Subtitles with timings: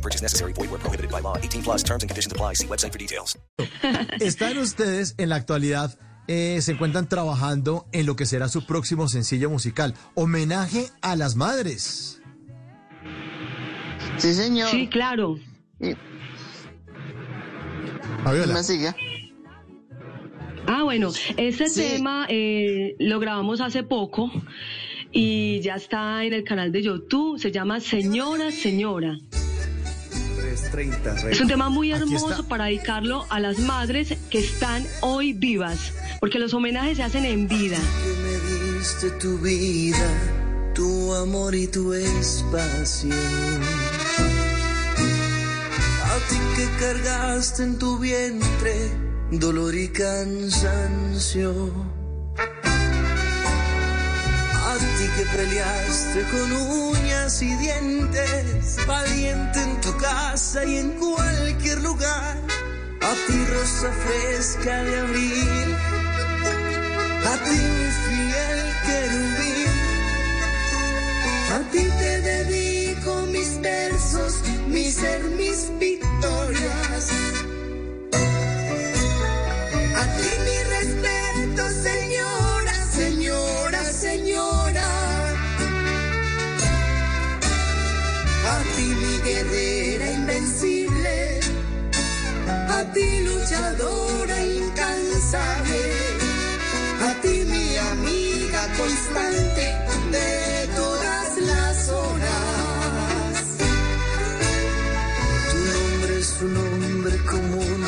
[0.00, 0.54] No purchase necessary.
[0.54, 1.36] Void where prohibited by law.
[1.36, 2.54] 18 plus terms and conditions apply.
[2.54, 3.36] See website for details.
[4.20, 9.08] Están ustedes en la actualidad, eh, se encuentran trabajando en lo que será su próximo
[9.08, 12.22] sencillo musical, Homenaje a las Madres.
[14.16, 14.70] Sí, señor.
[14.70, 15.36] Sí, claro.
[18.24, 18.54] Fabiola.
[18.54, 18.94] me sigue.
[20.66, 21.80] Ah, bueno, este Sí.
[21.96, 24.30] tema eh, lo grabamos hace poco
[25.12, 27.38] y ya está en el canal de YouTube.
[27.38, 29.18] Se llama Señora, Señora.
[31.30, 36.38] Es un tema muy hermoso para dedicarlo a las madres que están hoy vivas, porque
[36.38, 37.76] los homenajes se hacen en vida.
[37.76, 40.08] que me diste tu vida,
[40.74, 43.14] tu amor y tu espacio.
[46.04, 51.50] A ti que cargaste en tu vientre dolor y cansancio.
[54.70, 59.89] A ti que peleaste con uñas y dientes, valiente en tu
[60.30, 62.36] casa y en cualquier lugar.
[63.00, 65.76] A ti rosa fresca de abril
[67.32, 69.72] a ti mi fiel querubín,
[71.54, 72.69] a ti te dedico
[88.76, 91.40] ti mi guerrera invencible,
[92.68, 95.82] a ti luchadora incansable.
[97.02, 99.66] A ti mi amiga constante
[100.12, 103.44] de todas las horas.
[105.50, 107.84] Tu nombre es un nombre común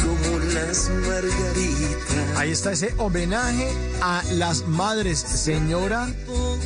[0.00, 2.36] como las margaritas.
[2.36, 3.68] Ahí está ese homenaje
[4.00, 6.08] a las madres, señora,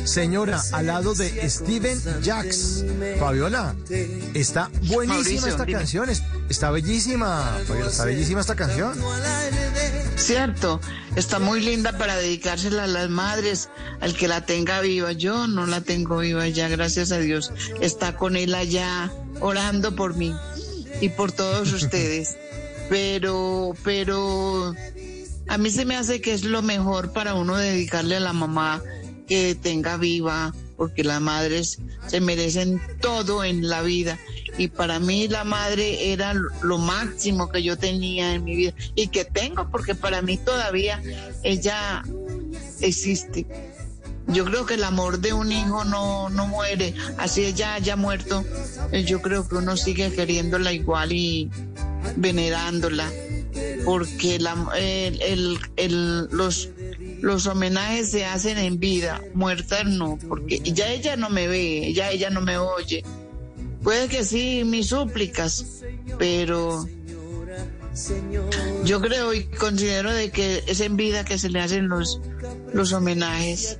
[0.03, 2.83] señora, al lado de Steven Jacks.
[3.19, 3.75] Fabiola,
[4.33, 5.77] está buenísima Mauricio, esta dime.
[5.79, 8.93] canción, es- está bellísima, Fabiola, está bellísima esta canción.
[10.15, 10.79] Cierto,
[11.15, 13.69] está muy linda para dedicársela a las madres,
[13.99, 15.11] al que la tenga viva.
[15.11, 17.51] Yo no la tengo viva ya, gracias a Dios.
[17.81, 20.33] Está con él allá orando por mí
[21.01, 22.37] y por todos ustedes.
[22.89, 24.73] Pero, pero
[25.47, 28.81] a mí se me hace que es lo mejor para uno dedicarle a la mamá
[29.27, 34.19] que tenga viva, porque las madres se merecen todo en la vida.
[34.57, 39.07] Y para mí la madre era lo máximo que yo tenía en mi vida y
[39.07, 41.01] que tengo, porque para mí todavía
[41.43, 42.03] ella
[42.81, 43.45] existe.
[44.27, 48.43] Yo creo que el amor de un hijo no, no muere, así ella haya muerto.
[48.91, 51.49] eh, Yo creo que uno sigue queriéndola igual y
[52.15, 53.11] venerándola,
[53.83, 56.69] porque la, el, el- el- los,
[57.25, 62.11] los homenajes se hacen en vida, muerta no, porque ya ella no me ve, ya
[62.11, 63.03] ella no me oye.
[63.81, 65.65] Puede que sí, mis súplicas,
[66.19, 66.87] pero
[68.83, 72.21] yo creo y considero de que es en vida que se le hacen los,
[72.73, 73.79] los homenajes.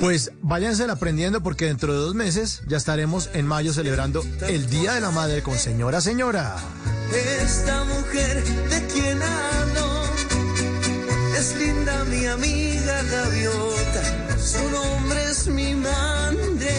[0.00, 4.94] Pues váyanse aprendiendo porque dentro de dos meses ya estaremos en mayo celebrando el Día
[4.94, 6.56] de la Madre con Señora Señora.
[7.42, 9.91] Esta mujer de quien hablo
[11.42, 14.02] es linda mi amiga gaviota,
[14.38, 16.76] su nombre es mi madre.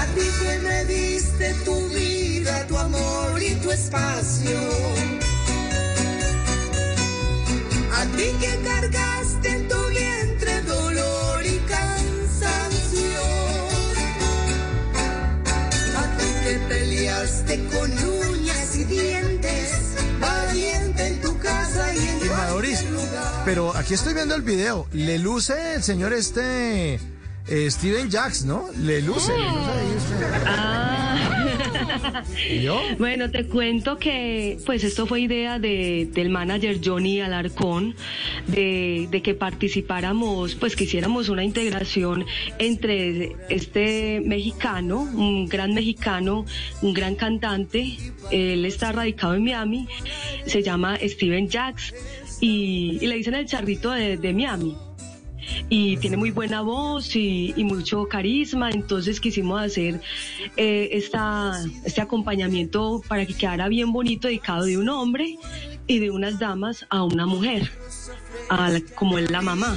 [0.00, 4.58] A ti que me diste tu vida, tu amor y tu espacio.
[8.00, 13.24] A ti que cargaste en tu vientre dolor y cansancio.
[16.02, 19.29] A ti que peleaste con uñas y dientes,
[23.50, 24.86] pero aquí estoy viendo el video.
[24.92, 27.00] Le luce el señor este
[27.48, 28.66] eh, Steven Jacks, ¿no?
[28.78, 30.42] Le luce, le luce ahí usted.
[30.46, 31.06] Ah.
[32.48, 32.80] ¿Y yo?
[32.98, 37.96] Bueno, te cuento que pues esto fue idea de, del manager Johnny Alarcón,
[38.46, 42.26] de, de que participáramos, pues que hiciéramos una integración
[42.60, 46.46] entre este mexicano, un gran mexicano,
[46.82, 47.96] un gran cantante,
[48.30, 49.88] él está radicado en Miami,
[50.46, 51.92] se llama Steven Jacks
[52.40, 54.76] y, y le dicen el charrito de, Miami.
[55.68, 60.00] y tiene muy buena voz y, y mucho carisma, entonces quisimos hacer
[60.56, 61.52] eh, esta,
[61.84, 65.36] este acompañamiento para que quedara bien bonito dedicado de un hombre
[65.86, 67.70] y de unas damas a una mujer,
[68.48, 69.76] a la- como es la mamá.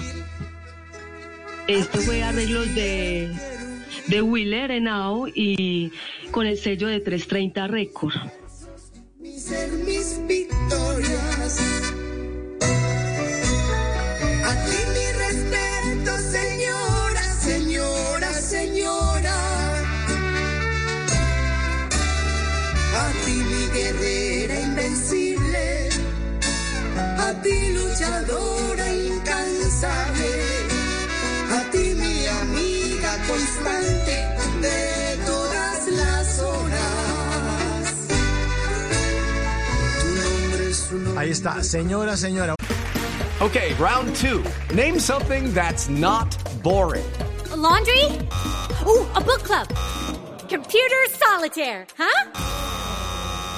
[1.68, 3.32] Esto fue arreglos de,
[4.08, 5.92] de Willer Henao y
[6.32, 8.14] con el sello de 330 Record.
[23.74, 25.90] Guerrera invencible.
[27.18, 30.34] A ti luchadora incansable.
[31.52, 34.16] A ti mi amiga constante
[34.62, 38.08] de todas las horas.
[40.02, 42.56] Tu nombre es un nombre Ahí está, señora, señora.
[43.42, 44.44] Okay, round two.
[44.74, 47.04] Name something that's not boring.
[47.52, 48.06] A laundry?
[48.88, 49.68] Ooh, a book club.
[50.48, 52.53] Computer solitaire, huh?